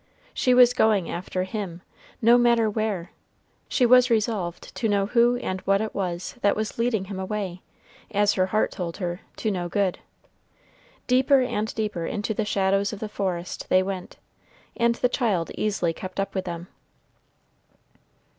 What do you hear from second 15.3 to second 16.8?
easily kept up with them.